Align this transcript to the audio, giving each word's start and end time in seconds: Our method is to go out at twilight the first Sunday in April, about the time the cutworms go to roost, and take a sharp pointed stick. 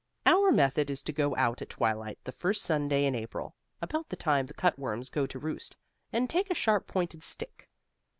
Our 0.25 0.51
method 0.51 0.89
is 0.89 1.03
to 1.03 1.13
go 1.13 1.35
out 1.35 1.61
at 1.61 1.69
twilight 1.69 2.17
the 2.23 2.31
first 2.31 2.63
Sunday 2.63 3.05
in 3.05 3.13
April, 3.13 3.55
about 3.83 4.09
the 4.09 4.15
time 4.15 4.47
the 4.47 4.55
cutworms 4.55 5.11
go 5.11 5.27
to 5.27 5.37
roost, 5.37 5.77
and 6.11 6.27
take 6.27 6.49
a 6.49 6.55
sharp 6.55 6.87
pointed 6.87 7.21
stick. 7.23 7.69